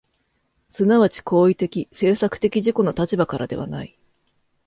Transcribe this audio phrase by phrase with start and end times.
[0.67, 3.99] 即ち行為的・制作的自己の立場からではない。